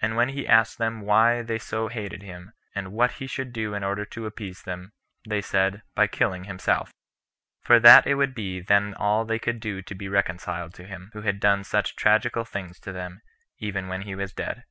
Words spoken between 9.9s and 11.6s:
be reconciled to him, who had